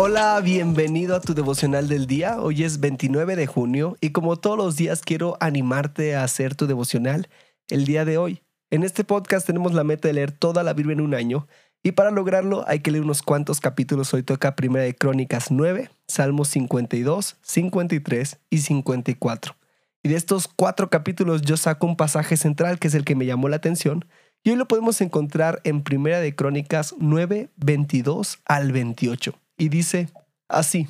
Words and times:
Hola, 0.00 0.40
bienvenido 0.40 1.16
a 1.16 1.20
tu 1.20 1.34
devocional 1.34 1.88
del 1.88 2.06
día. 2.06 2.40
Hoy 2.40 2.62
es 2.62 2.78
29 2.78 3.34
de 3.34 3.48
junio 3.48 3.96
y 4.00 4.10
como 4.10 4.36
todos 4.36 4.56
los 4.56 4.76
días 4.76 5.00
quiero 5.00 5.36
animarte 5.40 6.14
a 6.14 6.22
hacer 6.22 6.54
tu 6.54 6.68
devocional 6.68 7.28
el 7.68 7.84
día 7.84 8.04
de 8.04 8.16
hoy. 8.16 8.40
En 8.70 8.84
este 8.84 9.02
podcast 9.02 9.44
tenemos 9.44 9.74
la 9.74 9.82
meta 9.82 10.06
de 10.06 10.14
leer 10.14 10.30
toda 10.30 10.62
la 10.62 10.72
Biblia 10.72 10.92
en 10.92 11.00
un 11.00 11.14
año 11.14 11.48
y 11.82 11.92
para 11.92 12.12
lograrlo 12.12 12.64
hay 12.68 12.78
que 12.78 12.92
leer 12.92 13.02
unos 13.02 13.22
cuantos 13.22 13.60
capítulos. 13.60 14.14
Hoy 14.14 14.22
toca 14.22 14.54
Primera 14.54 14.84
de 14.84 14.94
Crónicas 14.94 15.50
9, 15.50 15.90
Salmos 16.06 16.46
52, 16.46 17.36
53 17.42 18.38
y 18.50 18.58
54. 18.58 19.56
Y 20.04 20.10
de 20.10 20.14
estos 20.14 20.46
cuatro 20.46 20.90
capítulos 20.90 21.42
yo 21.42 21.56
saco 21.56 21.88
un 21.88 21.96
pasaje 21.96 22.36
central 22.36 22.78
que 22.78 22.86
es 22.86 22.94
el 22.94 23.04
que 23.04 23.16
me 23.16 23.26
llamó 23.26 23.48
la 23.48 23.56
atención 23.56 24.04
y 24.44 24.50
hoy 24.50 24.56
lo 24.56 24.68
podemos 24.68 25.00
encontrar 25.00 25.60
en 25.64 25.82
Primera 25.82 26.20
de 26.20 26.36
Crónicas 26.36 26.94
9, 27.00 27.50
22 27.56 28.38
al 28.44 28.70
28 28.70 29.34
y 29.58 29.68
dice 29.68 30.08
así. 30.48 30.88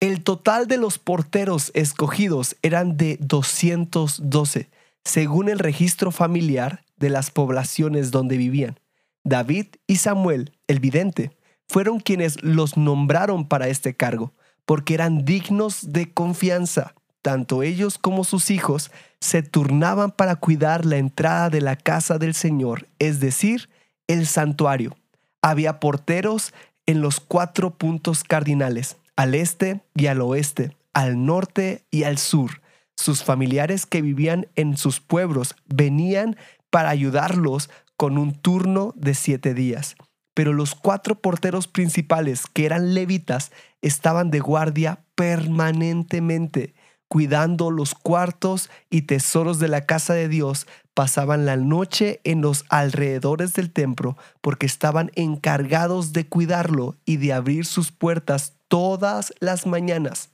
El 0.00 0.22
total 0.22 0.66
de 0.66 0.76
los 0.76 0.98
porteros 0.98 1.70
escogidos 1.74 2.56
eran 2.62 2.96
de 2.96 3.18
212, 3.20 4.70
según 5.04 5.48
el 5.48 5.58
registro 5.58 6.10
familiar 6.10 6.84
de 6.96 7.10
las 7.10 7.30
poblaciones 7.30 8.10
donde 8.10 8.36
vivían. 8.36 8.78
David 9.24 9.66
y 9.86 9.96
Samuel, 9.96 10.52
el 10.66 10.80
vidente, 10.80 11.36
fueron 11.68 12.00
quienes 12.00 12.42
los 12.42 12.76
nombraron 12.76 13.48
para 13.48 13.68
este 13.68 13.94
cargo, 13.94 14.32
porque 14.66 14.94
eran 14.94 15.24
dignos 15.24 15.92
de 15.92 16.12
confianza. 16.12 16.94
Tanto 17.22 17.62
ellos 17.62 17.96
como 17.96 18.24
sus 18.24 18.50
hijos 18.50 18.90
se 19.20 19.42
turnaban 19.42 20.10
para 20.10 20.36
cuidar 20.36 20.84
la 20.84 20.98
entrada 20.98 21.48
de 21.48 21.62
la 21.62 21.76
casa 21.76 22.18
del 22.18 22.34
Señor, 22.34 22.86
es 22.98 23.20
decir, 23.20 23.70
el 24.06 24.26
santuario. 24.26 24.94
Había 25.40 25.80
porteros 25.80 26.52
en 26.86 27.00
los 27.00 27.20
cuatro 27.20 27.70
puntos 27.76 28.24
cardinales, 28.24 28.96
al 29.16 29.34
este 29.34 29.80
y 29.94 30.06
al 30.06 30.20
oeste, 30.20 30.76
al 30.92 31.24
norte 31.24 31.84
y 31.90 32.04
al 32.04 32.18
sur. 32.18 32.62
Sus 32.96 33.24
familiares 33.24 33.86
que 33.86 34.02
vivían 34.02 34.46
en 34.54 34.76
sus 34.76 35.00
pueblos 35.00 35.56
venían 35.66 36.36
para 36.70 36.90
ayudarlos 36.90 37.70
con 37.96 38.18
un 38.18 38.34
turno 38.34 38.92
de 38.96 39.14
siete 39.14 39.54
días. 39.54 39.96
Pero 40.34 40.52
los 40.52 40.74
cuatro 40.74 41.20
porteros 41.20 41.68
principales, 41.68 42.46
que 42.52 42.66
eran 42.66 42.94
levitas, 42.94 43.52
estaban 43.82 44.30
de 44.30 44.40
guardia 44.40 45.04
permanentemente, 45.14 46.74
cuidando 47.14 47.70
los 47.70 47.94
cuartos 47.94 48.70
y 48.90 49.02
tesoros 49.02 49.60
de 49.60 49.68
la 49.68 49.86
casa 49.86 50.14
de 50.14 50.26
Dios 50.26 50.66
pasaban 50.94 51.46
la 51.46 51.56
noche 51.56 52.20
en 52.24 52.40
los 52.40 52.64
alrededores 52.70 53.52
del 53.52 53.70
templo 53.70 54.16
porque 54.40 54.66
estaban 54.66 55.12
encargados 55.14 56.12
de 56.12 56.26
cuidarlo 56.26 56.96
y 57.04 57.18
de 57.18 57.32
abrir 57.32 57.66
sus 57.66 57.92
puertas 57.92 58.54
todas 58.66 59.32
las 59.38 59.64
mañanas. 59.64 60.30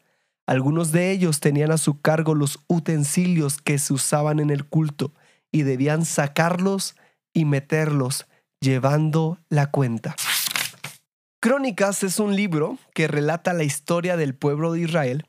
Algunos 0.46 0.90
de 0.90 1.10
ellos 1.10 1.40
tenían 1.40 1.70
a 1.70 1.76
su 1.76 2.00
cargo 2.00 2.34
los 2.34 2.60
utensilios 2.66 3.58
que 3.58 3.78
se 3.78 3.92
usaban 3.92 4.40
en 4.40 4.48
el 4.48 4.64
culto 4.64 5.12
y 5.52 5.64
debían 5.64 6.06
sacarlos 6.06 6.96
y 7.34 7.44
meterlos 7.44 8.26
llevando 8.58 9.36
la 9.50 9.70
cuenta. 9.70 10.16
Crónicas 11.40 12.02
es 12.04 12.18
un 12.18 12.34
libro 12.34 12.78
que 12.94 13.06
relata 13.06 13.52
la 13.52 13.64
historia 13.64 14.16
del 14.16 14.34
pueblo 14.34 14.72
de 14.72 14.80
Israel 14.80 15.26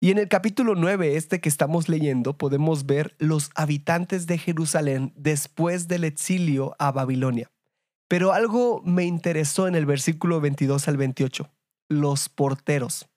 y 0.00 0.10
en 0.10 0.18
el 0.18 0.28
capítulo 0.28 0.74
9, 0.74 1.16
este 1.16 1.40
que 1.40 1.48
estamos 1.48 1.88
leyendo, 1.88 2.36
podemos 2.36 2.86
ver 2.86 3.14
los 3.18 3.50
habitantes 3.54 4.26
de 4.26 4.38
Jerusalén 4.38 5.12
después 5.16 5.88
del 5.88 6.04
exilio 6.04 6.76
a 6.78 6.92
Babilonia. 6.92 7.50
Pero 8.08 8.32
algo 8.32 8.82
me 8.84 9.04
interesó 9.04 9.66
en 9.66 9.74
el 9.74 9.86
versículo 9.86 10.40
22 10.40 10.88
al 10.88 10.96
28, 10.98 11.50
los 11.88 12.28
porteros, 12.28 13.08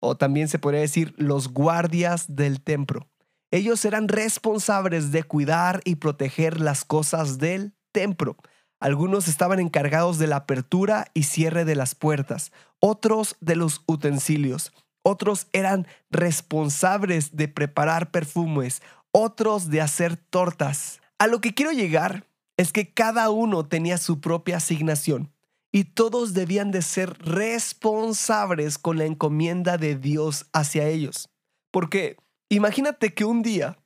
o 0.00 0.16
también 0.16 0.48
se 0.48 0.58
podría 0.58 0.80
decir 0.80 1.14
los 1.18 1.48
guardias 1.48 2.34
del 2.34 2.62
templo. 2.62 3.06
Ellos 3.50 3.84
eran 3.84 4.08
responsables 4.08 5.12
de 5.12 5.24
cuidar 5.24 5.82
y 5.84 5.96
proteger 5.96 6.60
las 6.60 6.84
cosas 6.84 7.38
del 7.38 7.74
templo. 7.92 8.36
Algunos 8.78 9.28
estaban 9.28 9.60
encargados 9.60 10.18
de 10.18 10.26
la 10.26 10.36
apertura 10.36 11.06
y 11.12 11.24
cierre 11.24 11.66
de 11.66 11.74
las 11.74 11.94
puertas, 11.94 12.50
otros 12.78 13.36
de 13.40 13.56
los 13.56 13.82
utensilios, 13.86 14.72
otros 15.02 15.46
eran 15.52 15.86
responsables 16.10 17.36
de 17.36 17.48
preparar 17.48 18.10
perfumes, 18.10 18.82
otros 19.12 19.70
de 19.70 19.80
hacer 19.80 20.16
tortas. 20.16 21.00
A 21.18 21.26
lo 21.26 21.40
que 21.40 21.54
quiero 21.54 21.72
llegar 21.72 22.26
es 22.56 22.72
que 22.72 22.92
cada 22.92 23.30
uno 23.30 23.66
tenía 23.66 23.98
su 23.98 24.20
propia 24.20 24.58
asignación 24.58 25.32
y 25.72 25.84
todos 25.84 26.34
debían 26.34 26.70
de 26.70 26.82
ser 26.82 27.16
responsables 27.18 28.78
con 28.78 28.98
la 28.98 29.04
encomienda 29.04 29.78
de 29.78 29.96
Dios 29.96 30.46
hacia 30.52 30.88
ellos. 30.88 31.28
Porque 31.70 32.16
imagínate 32.48 33.14
que 33.14 33.24
un 33.24 33.42
día 33.42 33.78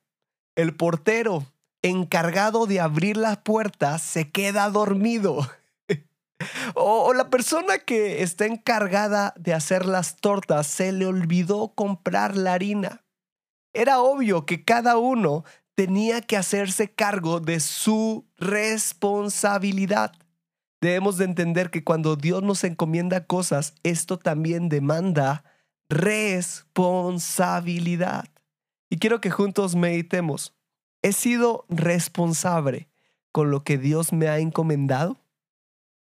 el 0.56 0.74
portero 0.74 1.46
encargado 1.82 2.66
de 2.66 2.80
abrir 2.80 3.16
las 3.16 3.38
puertas 3.38 4.02
se 4.02 4.30
queda 4.30 4.70
dormido 4.70 5.46
o, 6.74 7.12
la 7.14 7.30
persona 7.30 7.78
que 7.78 8.22
está 8.22 8.46
encargada 8.46 9.34
de 9.36 9.54
hacer 9.54 9.86
las 9.86 10.16
tortas 10.16 10.66
se 10.66 10.90
le 10.92 11.06
olvidó 11.06 11.72
comprar 11.74 12.36
la 12.36 12.52
harina. 12.54 13.04
Era 13.72 14.00
obvio 14.00 14.44
que 14.46 14.64
cada 14.64 14.96
uno 14.98 15.44
tenía 15.74 16.20
que 16.20 16.36
hacerse 16.36 16.90
cargo 16.90 17.40
de 17.40 17.58
su 17.60 18.26
responsabilidad. 18.36 20.12
Debemos 20.80 21.16
de 21.16 21.24
entender 21.24 21.70
que 21.70 21.82
cuando 21.82 22.14
Dios 22.16 22.42
nos 22.42 22.62
encomienda 22.64 23.26
cosas, 23.26 23.74
esto 23.82 24.18
también 24.18 24.68
demanda 24.68 25.44
responsabilidad. 25.88 28.26
Y 28.90 28.98
quiero 28.98 29.20
que 29.20 29.30
juntos 29.30 29.76
meditemos. 29.76 30.54
¿He 31.02 31.12
sido 31.12 31.64
responsable 31.68 32.88
con 33.32 33.50
lo 33.50 33.64
que 33.64 33.78
Dios 33.78 34.12
me 34.12 34.28
ha 34.28 34.38
encomendado? 34.38 35.23